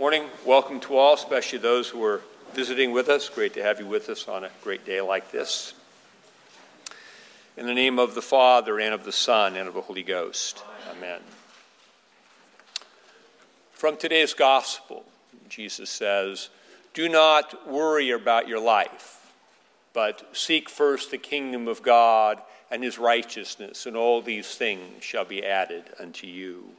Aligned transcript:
Morning. 0.00 0.28
Welcome 0.46 0.78
to 0.82 0.96
all, 0.96 1.14
especially 1.14 1.58
those 1.58 1.88
who 1.88 2.04
are 2.04 2.20
visiting 2.54 2.92
with 2.92 3.08
us. 3.08 3.28
Great 3.28 3.54
to 3.54 3.64
have 3.64 3.80
you 3.80 3.86
with 3.88 4.08
us 4.08 4.28
on 4.28 4.44
a 4.44 4.50
great 4.62 4.86
day 4.86 5.00
like 5.00 5.32
this. 5.32 5.74
In 7.56 7.66
the 7.66 7.74
name 7.74 7.98
of 7.98 8.14
the 8.14 8.22
Father, 8.22 8.78
and 8.78 8.94
of 8.94 9.04
the 9.04 9.10
Son, 9.10 9.56
and 9.56 9.66
of 9.66 9.74
the 9.74 9.80
Holy 9.80 10.04
Ghost. 10.04 10.62
Amen. 10.88 11.18
From 13.72 13.96
today's 13.96 14.34
Gospel, 14.34 15.04
Jesus 15.48 15.90
says, 15.90 16.48
Do 16.94 17.08
not 17.08 17.68
worry 17.68 18.10
about 18.10 18.46
your 18.46 18.60
life, 18.60 19.32
but 19.92 20.28
seek 20.32 20.70
first 20.70 21.10
the 21.10 21.18
kingdom 21.18 21.66
of 21.66 21.82
God 21.82 22.40
and 22.70 22.84
his 22.84 23.00
righteousness, 23.00 23.84
and 23.84 23.96
all 23.96 24.22
these 24.22 24.54
things 24.54 25.02
shall 25.02 25.24
be 25.24 25.44
added 25.44 25.86
unto 25.98 26.28
you. 26.28 26.74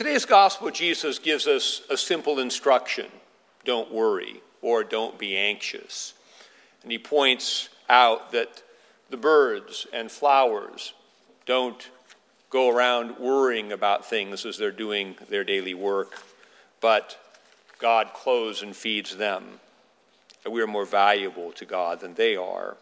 Today's 0.00 0.24
gospel, 0.24 0.70
Jesus 0.70 1.18
gives 1.18 1.46
us 1.46 1.82
a 1.90 1.96
simple 1.98 2.38
instruction 2.38 3.04
don't 3.66 3.92
worry 3.92 4.40
or 4.62 4.82
don't 4.82 5.18
be 5.18 5.36
anxious. 5.36 6.14
And 6.82 6.90
he 6.90 6.96
points 6.96 7.68
out 7.86 8.32
that 8.32 8.62
the 9.10 9.18
birds 9.18 9.86
and 9.92 10.10
flowers 10.10 10.94
don't 11.44 11.90
go 12.48 12.70
around 12.70 13.18
worrying 13.18 13.72
about 13.72 14.06
things 14.06 14.46
as 14.46 14.56
they're 14.56 14.70
doing 14.70 15.16
their 15.28 15.44
daily 15.44 15.74
work, 15.74 16.22
but 16.80 17.18
God 17.78 18.14
clothes 18.14 18.62
and 18.62 18.74
feeds 18.74 19.18
them. 19.18 19.60
And 20.46 20.54
we 20.54 20.62
are 20.62 20.66
more 20.66 20.86
valuable 20.86 21.52
to 21.52 21.66
God 21.66 22.00
than 22.00 22.14
they 22.14 22.36
are. 22.36 22.78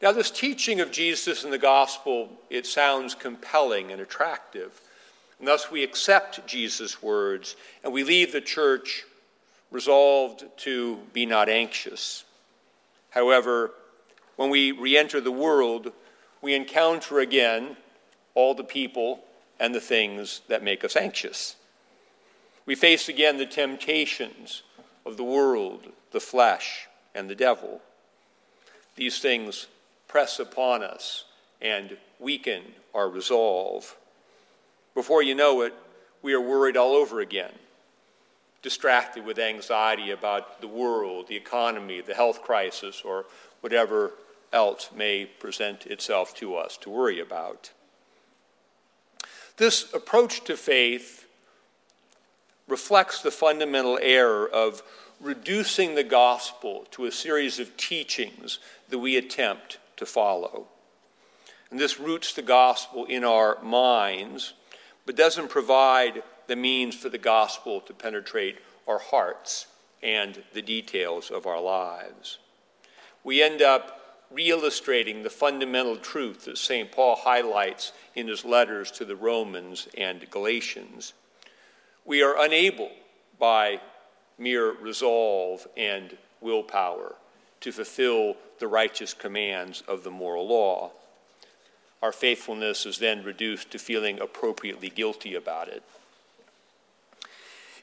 Now, 0.00 0.12
this 0.12 0.30
teaching 0.30 0.80
of 0.80 0.90
Jesus 0.90 1.44
in 1.44 1.50
the 1.50 1.58
gospel, 1.58 2.30
it 2.48 2.64
sounds 2.64 3.14
compelling 3.14 3.92
and 3.92 4.00
attractive. 4.00 4.80
And 5.38 5.46
thus, 5.46 5.70
we 5.70 5.84
accept 5.84 6.46
Jesus' 6.46 7.02
words 7.02 7.56
and 7.84 7.92
we 7.92 8.04
leave 8.04 8.32
the 8.32 8.40
church 8.40 9.04
resolved 9.70 10.44
to 10.58 10.98
be 11.12 11.26
not 11.26 11.48
anxious. 11.48 12.24
However, 13.10 13.72
when 14.36 14.50
we 14.50 14.72
re 14.72 14.96
enter 14.96 15.20
the 15.20 15.32
world, 15.32 15.92
we 16.40 16.54
encounter 16.54 17.18
again 17.18 17.76
all 18.34 18.54
the 18.54 18.64
people 18.64 19.24
and 19.58 19.74
the 19.74 19.80
things 19.80 20.42
that 20.48 20.62
make 20.62 20.84
us 20.84 20.96
anxious. 20.96 21.56
We 22.64 22.74
face 22.74 23.08
again 23.08 23.38
the 23.38 23.46
temptations 23.46 24.62
of 25.04 25.16
the 25.16 25.24
world, 25.24 25.86
the 26.12 26.20
flesh, 26.20 26.86
and 27.14 27.28
the 27.28 27.34
devil. 27.34 27.80
These 28.94 29.20
things 29.20 29.66
press 30.06 30.38
upon 30.38 30.82
us 30.82 31.24
and 31.60 31.96
weaken 32.20 32.62
our 32.94 33.08
resolve. 33.08 33.96
Before 34.98 35.22
you 35.22 35.36
know 35.36 35.60
it, 35.60 35.74
we 36.22 36.34
are 36.34 36.40
worried 36.40 36.76
all 36.76 36.96
over 36.96 37.20
again, 37.20 37.52
distracted 38.62 39.24
with 39.24 39.38
anxiety 39.38 40.10
about 40.10 40.60
the 40.60 40.66
world, 40.66 41.28
the 41.28 41.36
economy, 41.36 42.00
the 42.00 42.16
health 42.16 42.42
crisis, 42.42 43.02
or 43.04 43.24
whatever 43.60 44.14
else 44.52 44.90
may 44.92 45.24
present 45.24 45.86
itself 45.86 46.34
to 46.38 46.56
us 46.56 46.76
to 46.78 46.90
worry 46.90 47.20
about. 47.20 47.70
This 49.56 49.94
approach 49.94 50.42
to 50.46 50.56
faith 50.56 51.28
reflects 52.66 53.22
the 53.22 53.30
fundamental 53.30 54.00
error 54.02 54.48
of 54.48 54.82
reducing 55.20 55.94
the 55.94 56.02
gospel 56.02 56.88
to 56.90 57.04
a 57.04 57.12
series 57.12 57.60
of 57.60 57.76
teachings 57.76 58.58
that 58.88 58.98
we 58.98 59.16
attempt 59.16 59.78
to 59.96 60.04
follow. 60.04 60.66
And 61.70 61.78
this 61.78 62.00
roots 62.00 62.32
the 62.32 62.42
gospel 62.42 63.04
in 63.04 63.22
our 63.22 63.62
minds 63.62 64.54
but 65.08 65.16
doesn't 65.16 65.48
provide 65.48 66.22
the 66.48 66.54
means 66.54 66.94
for 66.94 67.08
the 67.08 67.16
gospel 67.16 67.80
to 67.80 67.94
penetrate 67.94 68.58
our 68.86 68.98
hearts 68.98 69.66
and 70.02 70.42
the 70.52 70.60
details 70.60 71.30
of 71.30 71.46
our 71.46 71.62
lives. 71.62 72.36
We 73.24 73.42
end 73.42 73.62
up 73.62 74.18
reillustrating 74.30 75.22
the 75.22 75.30
fundamental 75.30 75.96
truth 75.96 76.44
that 76.44 76.58
St. 76.58 76.92
Paul 76.92 77.16
highlights 77.16 77.92
in 78.14 78.28
his 78.28 78.44
letters 78.44 78.90
to 78.90 79.06
the 79.06 79.16
Romans 79.16 79.88
and 79.96 80.28
Galatians. 80.30 81.14
We 82.04 82.22
are 82.22 82.38
unable, 82.38 82.90
by 83.38 83.80
mere 84.36 84.72
resolve 84.72 85.66
and 85.74 86.18
willpower, 86.42 87.14
to 87.62 87.72
fulfill 87.72 88.36
the 88.58 88.68
righteous 88.68 89.14
commands 89.14 89.82
of 89.88 90.04
the 90.04 90.10
moral 90.10 90.46
law 90.46 90.92
our 92.02 92.12
faithfulness 92.12 92.86
is 92.86 92.98
then 92.98 93.24
reduced 93.24 93.70
to 93.72 93.78
feeling 93.78 94.20
appropriately 94.20 94.88
guilty 94.88 95.34
about 95.34 95.68
it. 95.68 95.82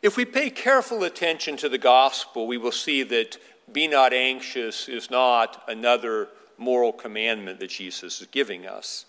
If 0.02 0.18
we 0.18 0.26
pay 0.26 0.50
careful 0.50 1.03
attention 1.03 1.58
to 1.58 1.70
the 1.70 1.78
gospel, 1.78 2.48
we 2.48 2.58
will 2.58 2.72
see 2.72 3.03
that 3.03 3.38
be 3.72 3.88
not 3.88 4.14
anxious 4.14 4.88
is 4.88 5.09
not 5.09 5.64
another 5.68 6.30
moral 6.58 6.94
commandment 6.94 7.59
that 7.59 7.72
Jesus 7.72 8.22
is 8.22 8.28
giving 8.28 8.66
us. 8.66 9.06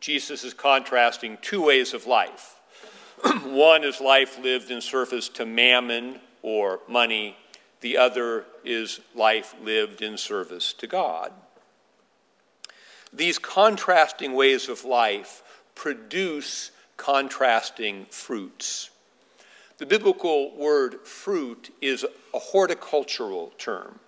Jesus 0.00 0.44
is 0.44 0.52
contrasting 0.52 1.38
two 1.40 1.64
ways 1.64 1.94
of 1.94 2.06
life. 2.06 2.60
One 3.44 3.84
is 3.84 4.00
life 4.00 4.38
lived 4.38 4.70
in 4.70 4.80
service 4.80 5.28
to 5.30 5.46
mammon 5.46 6.20
or 6.42 6.80
money, 6.88 7.36
the 7.80 7.96
other 7.96 8.44
is 8.64 9.00
life 9.14 9.54
lived 9.62 10.02
in 10.02 10.18
service 10.18 10.72
to 10.74 10.86
God. 10.86 11.32
These 13.14 13.38
contrasting 13.38 14.32
ways 14.32 14.68
of 14.68 14.84
life 14.84 15.42
produce 15.76 16.72
contrasting 16.96 18.06
fruits. 18.10 18.90
The 19.78 19.86
biblical 19.86 20.56
word 20.56 21.06
fruit 21.06 21.72
is 21.80 22.04
a 22.34 22.38
horticultural 22.38 23.52
term. 23.56 24.00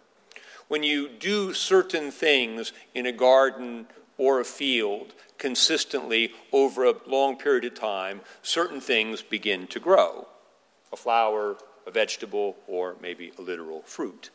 When 0.69 0.83
you 0.83 1.09
do 1.09 1.55
certain 1.55 2.11
things 2.11 2.73
in 2.95 3.07
a 3.07 3.13
garden 3.13 3.87
or 4.19 4.41
a 4.41 4.45
field 4.45 5.13
consistently 5.39 6.33
over 6.53 6.85
a 6.85 6.95
long 7.07 7.37
period 7.37 7.65
of 7.65 7.75
time, 7.75 8.23
certain 8.43 8.81
things 8.81 9.23
begin 9.23 9.67
to 9.69 9.81
grow 9.81 10.27
a 10.93 10.97
flower, 10.97 11.57
a 11.87 11.91
vegetable, 11.91 12.57
or 12.67 12.97
maybe 13.01 13.33
a 13.39 13.43
literal 13.43 13.83
fruit. 13.83 14.31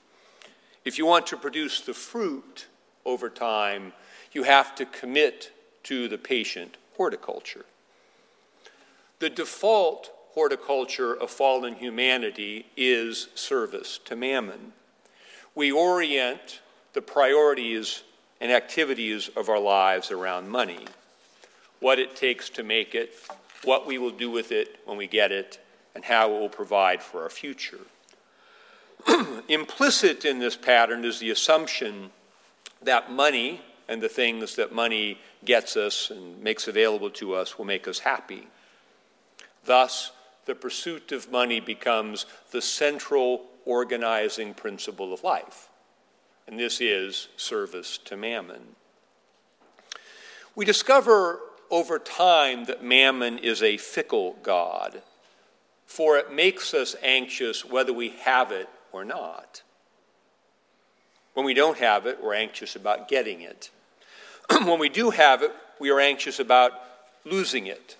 If 0.83 0.97
you 0.97 1.05
want 1.05 1.27
to 1.27 1.37
produce 1.37 1.81
the 1.81 1.93
fruit 1.93 2.67
over 3.05 3.29
time, 3.29 3.93
you 4.31 4.43
have 4.43 4.75
to 4.75 4.85
commit 4.85 5.51
to 5.83 6.07
the 6.07 6.17
patient 6.17 6.77
horticulture. 6.97 7.65
The 9.19 9.29
default 9.29 10.11
horticulture 10.33 11.13
of 11.13 11.29
fallen 11.29 11.75
humanity 11.75 12.65
is 12.77 13.27
service 13.35 13.99
to 14.05 14.15
mammon. 14.15 14.73
We 15.53 15.71
orient 15.71 16.61
the 16.93 17.01
priorities 17.01 18.03
and 18.39 18.51
activities 18.51 19.29
of 19.35 19.49
our 19.49 19.59
lives 19.59 20.11
around 20.11 20.49
money, 20.49 20.85
what 21.79 21.99
it 21.99 22.15
takes 22.15 22.49
to 22.51 22.63
make 22.63 22.95
it, 22.95 23.13
what 23.63 23.85
we 23.85 23.97
will 23.97 24.11
do 24.11 24.31
with 24.31 24.51
it 24.51 24.79
when 24.85 24.97
we 24.97 25.07
get 25.07 25.31
it, 25.31 25.59
and 25.93 26.05
how 26.05 26.33
it 26.33 26.39
will 26.39 26.49
provide 26.49 27.03
for 27.03 27.23
our 27.23 27.29
future. 27.29 27.81
Implicit 29.47 30.25
in 30.25 30.39
this 30.39 30.55
pattern 30.55 31.03
is 31.03 31.19
the 31.19 31.29
assumption 31.29 32.11
that 32.81 33.11
money 33.11 33.61
and 33.91 34.01
the 34.01 34.07
things 34.07 34.55
that 34.55 34.71
money 34.71 35.19
gets 35.43 35.75
us 35.75 36.09
and 36.11 36.41
makes 36.41 36.69
available 36.69 37.09
to 37.09 37.33
us 37.33 37.57
will 37.57 37.65
make 37.65 37.89
us 37.89 37.99
happy. 37.99 38.47
Thus, 39.65 40.13
the 40.45 40.55
pursuit 40.55 41.11
of 41.11 41.29
money 41.29 41.59
becomes 41.59 42.25
the 42.51 42.61
central 42.61 43.47
organizing 43.65 44.53
principle 44.53 45.11
of 45.11 45.25
life, 45.25 45.67
and 46.47 46.57
this 46.57 46.79
is 46.79 47.27
service 47.35 47.97
to 48.05 48.15
mammon. 48.15 48.61
We 50.55 50.63
discover 50.63 51.41
over 51.69 51.99
time 51.99 52.63
that 52.65 52.81
mammon 52.81 53.39
is 53.39 53.61
a 53.61 53.75
fickle 53.75 54.37
God, 54.41 55.01
for 55.85 56.17
it 56.17 56.31
makes 56.31 56.73
us 56.73 56.95
anxious 57.03 57.65
whether 57.65 57.91
we 57.91 58.11
have 58.21 58.53
it 58.53 58.69
or 58.93 59.03
not. 59.03 59.63
When 61.33 61.45
we 61.45 61.53
don't 61.53 61.77
have 61.79 62.05
it, 62.05 62.23
we're 62.23 62.35
anxious 62.35 62.77
about 62.77 63.09
getting 63.09 63.41
it. 63.41 63.69
when 64.65 64.79
we 64.79 64.89
do 64.89 65.09
have 65.09 65.41
it, 65.41 65.51
we 65.79 65.89
are 65.89 65.99
anxious 65.99 66.39
about 66.39 66.73
losing 67.25 67.67
it, 67.67 67.97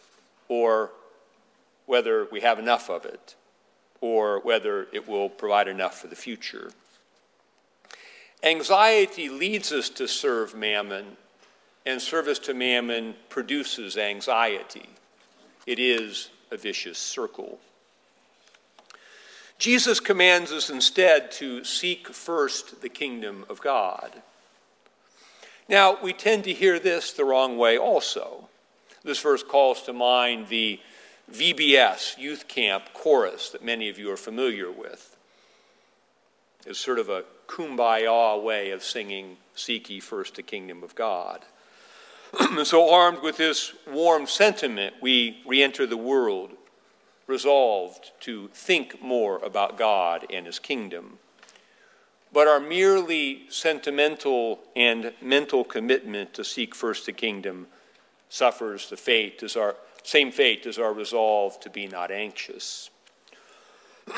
or 0.48 0.92
whether 1.86 2.27
we 2.31 2.42
have 2.42 2.59
enough 2.59 2.89
of 2.89 3.06
it, 3.06 3.36
or 4.00 4.39
whether 4.42 4.88
it 4.92 5.07
will 5.07 5.30
provide 5.30 5.68
enough 5.68 6.00
for 6.00 6.07
the 6.07 6.15
future. 6.15 6.71
Anxiety 8.44 9.30
leads 9.30 9.71
us 9.71 9.89
to 9.89 10.07
serve 10.07 10.56
mammon, 10.56 11.18
and 11.86 12.01
service 12.01 12.39
to 12.39 12.54
mammon 12.54 13.15
produces 13.30 13.97
anxiety. 13.97 14.89
It 15.68 15.80
is 15.80 16.30
a 16.51 16.57
vicious 16.57 16.97
circle. 16.97 17.59
Jesus 19.57 20.00
commands 20.00 20.51
us 20.51 20.71
instead 20.71 21.31
to 21.33 21.63
seek 21.63 22.07
first 22.07 22.81
the 22.81 22.89
kingdom 22.89 23.45
of 23.47 23.62
God. 23.62 24.24
Now, 25.69 25.98
we 26.02 26.13
tend 26.13 26.44
to 26.46 26.54
hear 26.54 26.80
this 26.80 27.13
the 27.13 27.25
wrong 27.25 27.58
way 27.58 27.78
also. 27.78 28.50
This 29.04 29.19
verse 29.19 29.44
calls 29.44 29.81
to 29.84 29.94
mind 29.94 30.48
the 30.48 30.80
VBS, 31.31 32.18
youth 32.18 32.48
camp 32.48 32.94
chorus 32.94 33.50
that 33.52 33.63
many 33.63 33.90
of 33.90 33.98
you 33.98 34.12
are 34.12 34.18
familiar 34.18 34.72
with. 34.72 35.16
It's 36.66 36.80
sort 36.80 37.00
of 37.00 37.10
a 37.10 37.24
kumbaya 37.48 38.42
way 38.42 38.72
of 38.72 38.84
singing, 38.84 39.38
Seek 39.56 39.90
ye 39.90 40.00
first 40.00 40.36
the 40.36 40.44
kingdom 40.44 40.84
of 40.84 40.96
God. 40.96 41.42
so, 42.64 42.94
armed 42.94 43.22
with 43.22 43.38
this 43.38 43.74
warm 43.88 44.28
sentiment, 44.28 44.96
we 45.02 45.42
re 45.46 45.62
enter 45.62 45.86
the 45.86 45.98
world, 45.98 46.52
resolved 47.28 48.12
to 48.22 48.48
think 48.54 49.02
more 49.02 49.38
about 49.40 49.78
God 49.78 50.25
and 50.31 50.46
his 50.46 50.60
kingdom. 50.60 51.19
But 52.33 52.48
our 52.48 52.60
merely 52.60 53.44
sentimental 53.50 54.60
and 54.75 55.13
mental 55.22 55.63
commitment 55.63 56.33
to 56.36 56.44
seek 56.44 56.74
first 56.74 57.06
the 57.06 57.12
kingdom 57.12 57.68
suffers 58.30 58.89
the 58.89 58.98
fate 58.98 59.44
as 59.44 59.57
our 59.57 59.75
same 60.04 60.31
fate 60.31 60.66
as 60.66 60.80
our 60.80 60.94
resolve 60.94 61.60
to 61.60 61.69
be 61.69 61.88
not 61.88 62.10
anxious. 62.12 62.89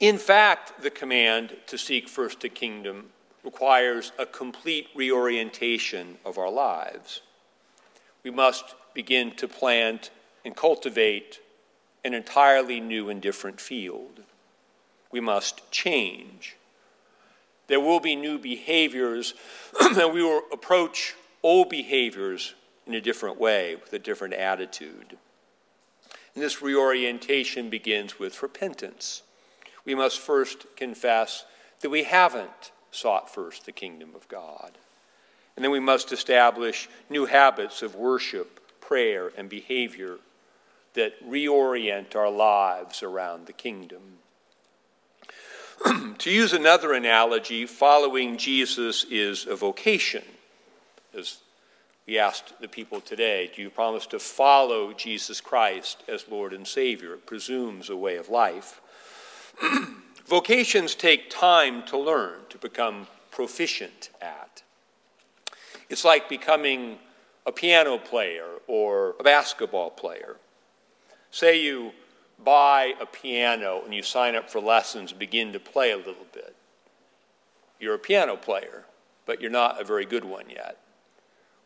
In 0.00 0.18
fact, 0.18 0.82
the 0.82 0.90
command 0.90 1.56
to 1.66 1.76
seek 1.76 2.08
first 2.08 2.40
the 2.40 2.48
kingdom 2.48 3.10
requires 3.44 4.12
a 4.18 4.26
complete 4.26 4.88
reorientation 4.94 6.16
of 6.24 6.38
our 6.38 6.50
lives. 6.50 7.22
We 8.22 8.30
must 8.30 8.74
begin 8.94 9.32
to 9.36 9.48
plant 9.48 10.10
and 10.44 10.56
cultivate 10.56 11.40
an 12.04 12.14
entirely 12.14 12.80
new 12.80 13.10
and 13.10 13.20
different 13.20 13.60
field. 13.60 14.20
We 15.10 15.20
must 15.20 15.70
change. 15.70 16.56
There 17.66 17.80
will 17.80 18.00
be 18.00 18.16
new 18.16 18.38
behaviors, 18.38 19.34
and 19.80 20.12
we 20.12 20.22
will 20.22 20.42
approach 20.52 21.14
old 21.42 21.68
behaviors 21.68 22.54
in 22.86 22.94
a 22.94 23.00
different 23.00 23.38
way, 23.38 23.76
with 23.76 23.92
a 23.92 23.98
different 23.98 24.34
attitude. 24.34 25.16
And 26.34 26.42
this 26.42 26.62
reorientation 26.62 27.70
begins 27.70 28.18
with 28.18 28.42
repentance. 28.42 29.22
We 29.84 29.94
must 29.94 30.18
first 30.18 30.66
confess 30.76 31.44
that 31.80 31.90
we 31.90 32.04
haven't 32.04 32.72
sought 32.90 33.32
first 33.32 33.66
the 33.66 33.72
kingdom 33.72 34.10
of 34.14 34.28
God. 34.28 34.72
And 35.56 35.64
then 35.64 35.70
we 35.70 35.80
must 35.80 36.12
establish 36.12 36.88
new 37.08 37.26
habits 37.26 37.82
of 37.82 37.94
worship, 37.94 38.60
prayer, 38.80 39.32
and 39.36 39.48
behavior 39.48 40.18
that 40.94 41.22
reorient 41.28 42.16
our 42.16 42.30
lives 42.30 43.02
around 43.02 43.46
the 43.46 43.52
kingdom. 43.52 44.18
to 46.18 46.30
use 46.30 46.52
another 46.52 46.92
analogy, 46.92 47.66
following 47.66 48.36
Jesus 48.36 49.04
is 49.04 49.46
a 49.46 49.56
vocation. 49.56 50.24
As 51.16 51.38
we 52.06 52.18
asked 52.18 52.60
the 52.60 52.68
people 52.68 53.00
today, 53.00 53.50
do 53.54 53.62
you 53.62 53.70
promise 53.70 54.06
to 54.06 54.18
follow 54.18 54.92
Jesus 54.92 55.40
Christ 55.40 56.02
as 56.08 56.26
Lord 56.28 56.52
and 56.52 56.66
Savior? 56.66 57.14
It 57.14 57.26
presumes 57.26 57.88
a 57.88 57.96
way 57.96 58.16
of 58.16 58.28
life. 58.28 58.80
Vocations 60.26 60.94
take 60.94 61.30
time 61.30 61.84
to 61.86 61.98
learn, 61.98 62.40
to 62.50 62.58
become 62.58 63.06
proficient 63.30 64.10
at. 64.20 64.62
It's 65.88 66.04
like 66.04 66.28
becoming 66.28 66.98
a 67.46 67.52
piano 67.52 67.98
player 67.98 68.46
or 68.66 69.14
a 69.18 69.22
basketball 69.22 69.90
player. 69.90 70.36
Say 71.30 71.62
you 71.62 71.92
buy 72.44 72.94
a 73.00 73.06
piano 73.06 73.82
and 73.84 73.94
you 73.94 74.02
sign 74.02 74.34
up 74.34 74.50
for 74.50 74.60
lessons 74.60 75.12
begin 75.12 75.52
to 75.52 75.60
play 75.60 75.92
a 75.92 75.96
little 75.96 76.26
bit. 76.32 76.54
You're 77.78 77.94
a 77.94 77.98
piano 77.98 78.36
player, 78.36 78.84
but 79.26 79.40
you're 79.40 79.50
not 79.50 79.80
a 79.80 79.84
very 79.84 80.04
good 80.04 80.24
one 80.24 80.50
yet. 80.50 80.78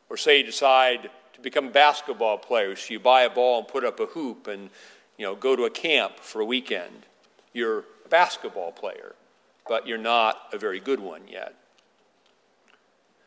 Or 0.08 0.16
say 0.16 0.38
you 0.38 0.44
decide 0.44 1.10
to 1.32 1.40
become 1.40 1.68
a 1.68 1.70
basketball 1.70 2.38
player, 2.38 2.76
so 2.76 2.92
you 2.92 3.00
buy 3.00 3.22
a 3.22 3.30
ball 3.30 3.58
and 3.58 3.68
put 3.68 3.84
up 3.84 3.98
a 3.98 4.06
hoop 4.06 4.46
and 4.46 4.70
you 5.16 5.24
know, 5.24 5.34
go 5.34 5.56
to 5.56 5.64
a 5.64 5.70
camp 5.70 6.18
for 6.18 6.40
a 6.40 6.44
weekend. 6.44 7.06
You're 7.52 7.80
a 8.04 8.08
basketball 8.08 8.72
player, 8.72 9.14
but 9.68 9.86
you're 9.86 9.98
not 9.98 10.48
a 10.52 10.58
very 10.58 10.80
good 10.80 11.00
one 11.00 11.22
yet. 11.28 11.54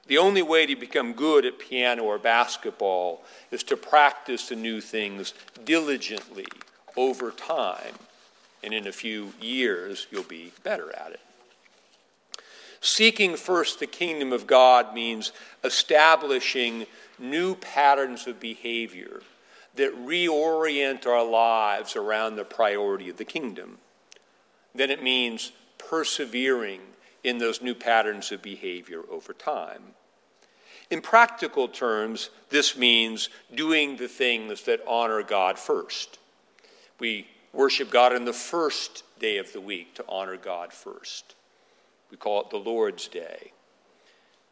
The 0.07 0.17
only 0.17 0.41
way 0.41 0.65
to 0.65 0.75
become 0.75 1.13
good 1.13 1.45
at 1.45 1.59
piano 1.59 2.03
or 2.03 2.17
basketball 2.17 3.23
is 3.51 3.63
to 3.63 3.75
practice 3.75 4.47
the 4.47 4.55
new 4.55 4.79
things 4.79 5.33
diligently 5.65 6.45
over 6.97 7.31
time, 7.31 7.93
and 8.63 8.73
in 8.73 8.87
a 8.87 8.91
few 8.91 9.33
years, 9.39 10.07
you'll 10.11 10.23
be 10.23 10.51
better 10.63 10.93
at 10.95 11.11
it. 11.11 11.21
Seeking 12.81 13.37
first 13.37 13.79
the 13.79 13.87
kingdom 13.87 14.33
of 14.33 14.47
God 14.47 14.93
means 14.93 15.31
establishing 15.63 16.85
new 17.17 17.55
patterns 17.55 18.27
of 18.27 18.39
behavior 18.39 19.21
that 19.75 19.95
reorient 19.95 21.05
our 21.05 21.23
lives 21.23 21.95
around 21.95 22.35
the 22.35 22.43
priority 22.43 23.09
of 23.09 23.17
the 23.17 23.25
kingdom 23.25 23.77
then 24.77 24.91
it 24.91 25.03
means 25.03 25.51
persevering 25.77 26.81
in 27.23 27.39
those 27.39 27.61
new 27.61 27.73
patterns 27.73 28.31
of 28.31 28.41
behavior 28.41 29.01
over 29.09 29.33
time. 29.33 29.81
In 30.89 31.01
practical 31.01 31.67
terms, 31.67 32.29
this 32.49 32.77
means 32.77 33.29
doing 33.53 33.97
the 33.97 34.07
things 34.07 34.63
that 34.63 34.81
honor 34.87 35.21
God 35.23 35.59
first. 35.59 36.19
We 36.99 37.27
worship 37.53 37.89
God 37.89 38.13
on 38.13 38.25
the 38.25 38.33
first 38.33 39.03
day 39.19 39.37
of 39.37 39.53
the 39.53 39.61
week 39.61 39.95
to 39.95 40.05
honor 40.07 40.37
God 40.37 40.73
first. 40.73 41.35
We 42.11 42.17
call 42.17 42.41
it 42.41 42.49
the 42.49 42.57
Lord's 42.57 43.07
Day. 43.07 43.51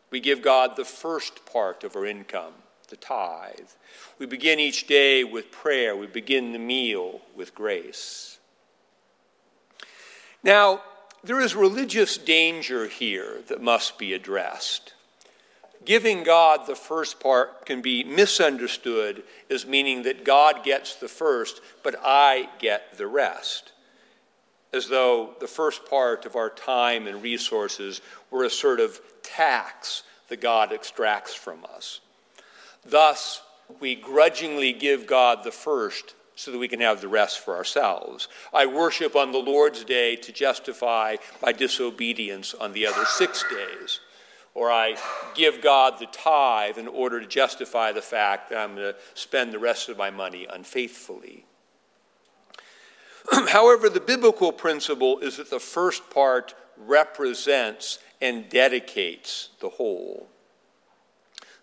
We 0.10 0.20
give 0.20 0.42
God 0.42 0.76
the 0.76 0.86
first 0.86 1.46
part 1.46 1.84
of 1.84 1.96
our 1.96 2.06
income, 2.06 2.54
the 2.90 2.96
tithe. 2.96 3.70
We 4.20 4.26
begin 4.26 4.60
each 4.60 4.88
day 4.88 5.24
with 5.24 5.52
prayer. 5.52 5.96
We 5.96 6.08
begin 6.08 6.52
the 6.52 6.60
meal 6.60 7.22
with 7.36 7.56
grace. 7.56 8.40
Now, 10.44 10.82
there 11.24 11.42
is 11.42 11.56
religious 11.56 12.18
danger 12.18 12.88
here 12.88 13.42
that 13.48 13.62
must 13.62 13.98
be 13.98 14.14
addressed. 14.14 14.94
Giving 15.86 16.24
God 16.24 16.66
the 16.66 16.76
first 16.76 17.20
part 17.20 17.66
can 17.66 17.82
be 17.82 18.04
misunderstood 18.04 19.24
as 19.50 19.68
meaning 19.68 20.04
that 20.04 20.26
God 20.26 20.64
gets 20.64 20.96
the 20.96 21.08
first, 21.08 21.62
but 21.84 21.96
I 22.04 22.50
get 22.60 22.98
the 22.98 23.08
rest. 23.08 23.72
As 24.74 24.88
though 24.88 25.36
the 25.40 25.48
first 25.48 25.86
part 25.88 26.26
of 26.26 26.36
our 26.36 26.50
time 26.50 27.06
and 27.08 27.22
resources 27.22 28.02
were 28.32 28.44
a 28.44 28.50
sort 28.50 28.80
of 28.80 29.00
tax 29.22 30.04
that 30.28 30.42
God 30.42 30.74
extracts 30.74 31.36
from 31.36 31.60
us. 31.76 32.02
Thus, 32.84 33.42
we 33.80 33.96
grudgingly 33.96 34.74
give 34.74 35.08
God 35.08 35.44
the 35.44 35.52
first 35.52 36.16
so 36.36 36.52
that 36.52 36.58
we 36.58 36.68
can 36.68 36.82
have 36.82 37.00
the 37.00 37.08
rest 37.08 37.40
for 37.40 37.56
ourselves. 37.56 38.28
I 38.54 38.66
worship 38.66 39.16
on 39.16 39.32
the 39.32 39.38
Lord's 39.38 39.84
day 39.84 40.16
to 40.18 40.32
justify 40.32 41.18
my 41.42 41.52
disobedience 41.52 42.54
on 42.54 42.74
the 42.74 42.88
other 42.88 43.06
six 43.06 43.44
days. 43.50 44.00
Or 44.56 44.72
I 44.72 44.96
give 45.36 45.62
God 45.62 46.00
the 46.00 46.06
tithe 46.08 46.78
in 46.78 46.88
order 46.88 47.20
to 47.20 47.28
justify 47.28 47.92
the 47.92 48.02
fact 48.02 48.50
that 48.50 48.58
I'm 48.58 48.76
going 48.76 48.94
to 48.94 49.00
spend 49.14 49.52
the 49.52 49.60
rest 49.60 49.90
of 49.90 49.98
my 49.98 50.10
money 50.10 50.48
unfaithfully. 50.52 51.46
However, 53.50 53.90
the 53.90 54.00
biblical 54.00 54.54
principle 54.54 55.20
is 55.20 55.38
that 55.38 55.50
the 55.50 55.60
first 55.60 56.10
part 56.10 56.56
represents 56.78 58.00
and 58.22 58.50
dedicates 58.50 59.50
the 59.60 59.70
whole. 59.70 60.28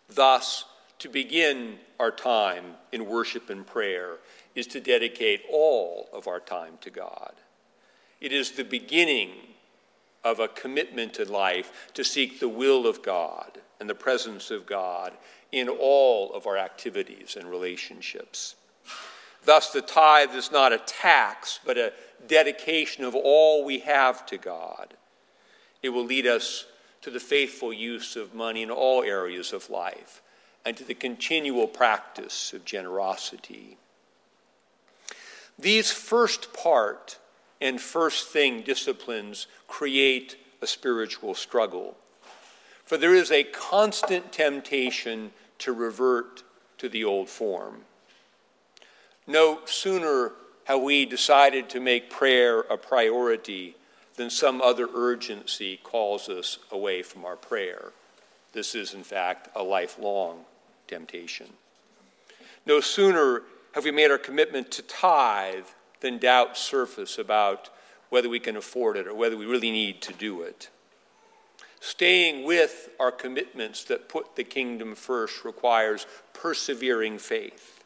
Thus, 0.08 0.66
to 0.99 1.08
begin 1.08 1.78
our 1.99 2.11
time 2.11 2.75
in 2.92 3.06
worship 3.06 3.49
and 3.49 3.66
prayer 3.66 4.18
is 4.54 4.66
to 4.68 4.80
dedicate 4.80 5.42
all 5.50 6.08
of 6.12 6.28
our 6.28 6.40
time 6.40 6.75
to 6.82 6.90
God. 6.90 7.32
It 8.20 8.32
is 8.32 8.52
the 8.52 8.64
beginning 8.64 9.30
of 10.25 10.38
a 10.38 10.49
commitment 10.49 11.19
in 11.19 11.29
life 11.29 11.91
to 11.95 12.05
seek 12.05 12.38
the 12.38 12.49
will 12.49 12.87
of 12.87 13.02
God 13.02 13.61
and 13.81 13.91
the 13.91 13.95
presence 13.95 14.50
of 14.50 14.67
God 14.67 15.12
in 15.50 15.69
all 15.69 16.33
of 16.33 16.47
our 16.47 16.57
activities 16.57 17.37
and 17.38 17.50
relationships. 17.50 18.55
Thus, 19.45 19.71
the 19.71 19.83
tithe 19.83 20.35
is 20.35 20.52
not 20.52 20.73
a 20.73 20.79
tax, 20.79 21.59
but 21.64 21.76
a 21.76 21.93
dedication 22.26 23.05
of 23.05 23.14
all 23.14 23.64
we 23.64 23.81
have 23.81 24.25
to 24.26 24.38
God. 24.38 24.95
It 25.83 25.88
will 25.88 26.05
lead 26.05 26.26
us 26.26 26.67
to 27.02 27.11
the 27.11 27.21
faithful 27.21 27.73
use 27.73 28.14
of 28.14 28.35
money 28.35 28.62
in 28.62 28.71
all 28.71 29.02
areas 29.02 29.52
of 29.52 29.69
life 29.69 30.23
and 30.64 30.76
to 30.76 30.85
the 30.85 30.95
continual 30.95 31.67
practice 31.67 32.52
of 32.52 32.64
generosity. 32.64 33.76
These 35.59 35.91
first 35.91 36.52
part 36.52 37.19
and 37.62 37.81
first 37.81 38.28
thing 38.28 38.61
disciplines 38.62 39.47
create 39.69 40.37
a 40.61 40.66
spiritual 40.66 41.35
struggle. 41.35 41.97
For 42.85 42.99
there 42.99 43.14
is 43.14 43.31
a 43.31 43.45
constant 43.45 44.33
temptation 44.33 45.31
to 45.59 45.73
revert 45.73 46.42
to 46.78 46.88
the 46.88 47.04
old 47.04 47.28
form. 47.28 47.83
No 49.28 49.61
sooner 49.64 50.33
have 50.64 50.83
we 50.83 51.07
decided 51.07 51.69
to 51.71 51.81
make 51.81 52.11
prayer 52.11 52.61
a 52.62 52.76
priority 52.76 53.76
than 54.16 54.28
some 54.28 54.61
other 54.61 54.88
urgency 54.95 55.78
calls 55.83 56.28
us 56.28 56.59
away 56.71 57.02
from 57.02 57.25
our 57.25 57.37
prayer. 57.37 57.92
This 58.52 58.75
is, 58.75 58.92
in 58.92 59.04
fact, 59.04 59.49
a 59.54 59.62
lifelong 59.62 60.40
temptation. 60.88 61.49
No 62.66 62.81
sooner 62.81 63.42
have 63.75 63.85
we 63.85 63.92
made 63.92 64.11
our 64.11 64.19
commitment 64.19 64.71
to 64.73 64.83
tithe, 64.83 65.64
then 66.02 66.18
doubts 66.18 66.61
surface 66.61 67.18
about 67.18 67.71
whether 68.11 68.28
we 68.28 68.40
can 68.40 68.56
afford 68.56 68.99
it 68.99 69.06
or 69.06 69.14
whether 69.14 69.37
we 69.37 69.47
really 69.47 69.71
need 69.71 70.02
to 70.02 70.12
do 70.12 70.42
it. 70.42 70.68
Staying 71.80 72.44
with 72.44 72.90
our 73.00 73.11
commitments 73.11 73.85
that 73.85 74.09
put 74.09 74.37
the 74.37 74.44
kingdom 74.44 74.94
first 74.94 75.44
requires 75.44 76.06
persevering 76.35 77.18
faith. 77.18 77.82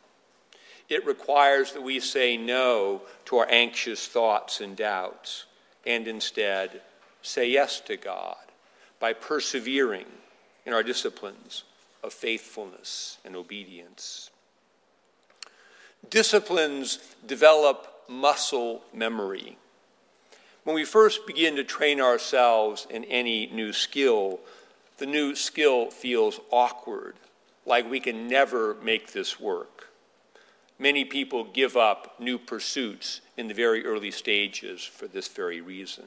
It 0.88 1.06
requires 1.06 1.72
that 1.72 1.82
we 1.82 2.00
say 2.00 2.36
no 2.36 3.02
to 3.26 3.38
our 3.38 3.46
anxious 3.48 4.06
thoughts 4.06 4.60
and 4.60 4.76
doubts 4.76 5.46
and 5.86 6.06
instead 6.06 6.82
say 7.22 7.48
yes 7.48 7.80
to 7.80 7.96
God 7.96 8.36
by 9.00 9.12
persevering 9.12 10.06
in 10.64 10.72
our 10.72 10.82
disciplines 10.82 11.64
of 12.02 12.12
faithfulness 12.12 13.18
and 13.24 13.34
obedience. 13.34 14.30
Disciplines 16.10 16.98
develop 17.26 17.95
muscle 18.08 18.82
memory. 18.92 19.58
When 20.64 20.74
we 20.74 20.84
first 20.84 21.26
begin 21.26 21.56
to 21.56 21.64
train 21.64 22.00
ourselves 22.00 22.86
in 22.90 23.04
any 23.04 23.46
new 23.46 23.72
skill, 23.72 24.40
the 24.98 25.06
new 25.06 25.34
skill 25.34 25.90
feels 25.90 26.40
awkward, 26.50 27.14
like 27.64 27.88
we 27.88 28.00
can 28.00 28.28
never 28.28 28.74
make 28.82 29.12
this 29.12 29.38
work. 29.38 29.88
Many 30.78 31.04
people 31.04 31.44
give 31.44 31.76
up 31.76 32.18
new 32.20 32.38
pursuits 32.38 33.20
in 33.36 33.48
the 33.48 33.54
very 33.54 33.86
early 33.86 34.10
stages 34.10 34.84
for 34.84 35.06
this 35.06 35.28
very 35.28 35.60
reason. 35.60 36.04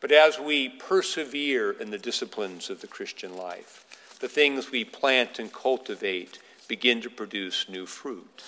But 0.00 0.12
as 0.12 0.38
we 0.38 0.68
persevere 0.68 1.72
in 1.72 1.90
the 1.90 1.98
disciplines 1.98 2.70
of 2.70 2.80
the 2.80 2.86
Christian 2.86 3.36
life, 3.36 3.84
the 4.20 4.28
things 4.28 4.70
we 4.70 4.84
plant 4.84 5.38
and 5.38 5.52
cultivate 5.52 6.38
begin 6.66 7.00
to 7.02 7.10
produce 7.10 7.68
new 7.68 7.86
fruit. 7.86 8.42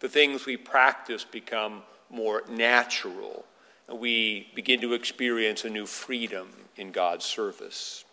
The 0.00 0.08
things 0.08 0.46
we 0.46 0.56
practice 0.56 1.24
become 1.24 1.82
more 2.10 2.44
natural, 2.48 3.44
and 3.88 3.98
we 3.98 4.48
begin 4.54 4.80
to 4.80 4.94
experience 4.94 5.64
a 5.64 5.70
new 5.70 5.86
freedom 5.86 6.48
in 6.76 6.92
God's 6.92 7.24
service. 7.24 8.04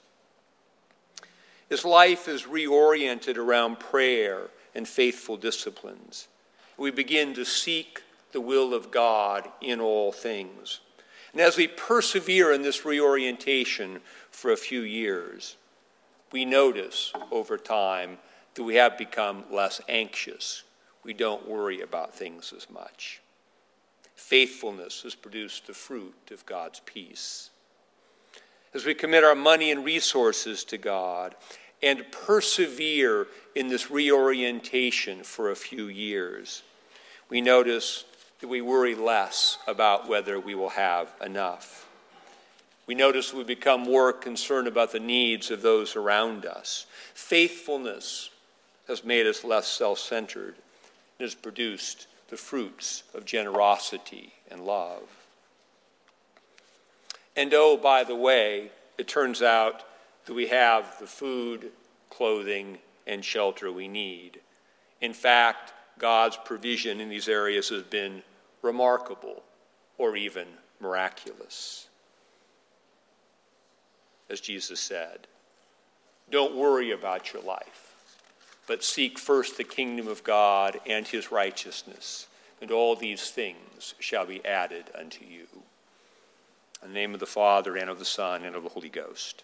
As 1.70 1.86
life 1.86 2.28
is 2.28 2.44
reoriented 2.44 3.38
around 3.38 3.80
prayer 3.80 4.50
and 4.74 4.88
faithful 4.88 5.38
disciplines, 5.38 6.28
we 6.78 6.92
begin 6.92 7.34
to 7.36 7.46
seek 7.46 8.04
the 8.34 8.42
will 8.42 8.74
of 8.74 8.92
God 8.92 9.50
in 9.62 9.80
all 9.80 10.12
things. 10.12 10.82
And 11.32 11.42
as 11.42 11.58
we 11.58 11.68
persevere 11.68 12.52
in 12.52 12.62
this 12.62 12.86
reorientation 12.86 14.02
for 14.30 14.52
a 14.52 14.58
few 14.58 14.82
years, 14.82 15.56
we 16.32 16.46
notice 16.46 17.14
over 17.32 17.58
time 17.58 18.18
that 18.56 18.64
we 18.64 18.76
have 18.76 18.98
become 18.98 19.46
less 19.50 19.82
anxious. 19.88 20.64
We 21.06 21.14
don't 21.14 21.48
worry 21.48 21.82
about 21.82 22.16
things 22.16 22.52
as 22.58 22.68
much. 22.68 23.22
Faithfulness 24.16 25.04
has 25.04 25.14
produced 25.14 25.68
the 25.68 25.74
fruit 25.74 26.32
of 26.32 26.46
God's 26.48 26.80
peace. 26.80 27.52
As 28.74 28.86
we 28.86 28.96
commit 28.96 29.24
our 29.24 29.36
money 29.36 29.70
and 29.72 29.86
resources 29.86 30.64
to 30.66 30.80
God 30.80 31.36
and 31.84 32.12
persevere 32.12 33.28
in 33.54 33.68
this 33.68 33.92
reorientation 33.92 35.24
for 35.24 35.52
a 35.52 35.56
few 35.56 35.86
years, 35.86 36.64
we 37.30 37.40
notice 37.40 38.04
that 38.42 38.48
we 38.48 38.62
worry 38.62 38.96
less 38.96 39.60
about 39.68 40.10
whether 40.10 40.40
we 40.40 40.56
will 40.56 40.70
have 40.70 41.14
enough. 41.24 41.88
We 42.88 42.96
notice 42.96 43.32
we 43.32 43.44
become 43.44 43.82
more 43.82 44.12
concerned 44.12 44.68
about 44.68 44.92
the 44.92 45.00
needs 45.00 45.52
of 45.52 45.62
those 45.62 45.96
around 45.96 46.48
us. 46.48 46.88
Faithfulness 47.14 48.32
has 48.88 49.04
made 49.04 49.28
us 49.28 49.44
less 49.44 49.68
self 49.68 50.00
centered 50.00 50.56
and 51.18 51.26
has 51.26 51.36
produced 51.36 52.08
the 52.30 52.38
fruits 52.38 53.04
of 53.14 53.26
generosity 53.26 54.34
and 54.50 54.66
love. 54.66 55.04
And 57.36 57.54
oh, 57.54 57.78
by 57.78 58.04
the 58.04 58.16
way, 58.16 58.72
it 58.98 59.08
turns 59.08 59.42
out 59.42 59.84
that 60.26 60.34
we 60.34 60.48
have 60.48 60.98
the 61.00 61.08
food, 61.08 61.72
clothing, 62.10 62.80
and 63.06 63.24
shelter 63.24 63.72
we 63.72 63.88
need. 63.88 64.40
In 65.02 65.14
fact, 65.14 65.74
God's 66.00 66.38
provision 66.38 67.00
in 67.00 67.10
these 67.10 67.30
areas 67.30 67.70
has 67.70 67.84
been 67.84 68.24
remarkable, 68.62 69.44
or 69.98 70.16
even 70.16 70.48
miraculous. 70.80 71.88
As 74.30 74.42
Jesus 74.42 74.80
said, 74.80 75.28
don't 76.32 76.56
worry 76.56 76.92
about 76.92 77.32
your 77.32 77.44
life, 77.44 77.85
but 78.68 78.84
seek 78.84 79.20
first 79.20 79.58
the 79.58 79.64
kingdom 79.64 80.08
of 80.08 80.24
God 80.24 80.80
and 80.86 81.08
his 81.08 81.32
righteousness, 81.32 82.28
and 82.62 82.72
all 82.72 82.96
these 82.96 83.30
things 83.32 83.96
shall 84.00 84.26
be 84.26 84.44
added 84.46 84.86
unto 84.98 85.26
you. 85.26 85.48
In 86.82 86.90
the 86.90 86.94
name 86.94 87.14
of 87.14 87.20
the 87.20 87.26
Father, 87.26 87.76
and 87.76 87.90
of 87.90 88.00
the 88.00 88.06
Son, 88.06 88.44
and 88.44 88.56
of 88.56 88.64
the 88.64 88.70
Holy 88.70 88.90
Ghost. 88.90 89.44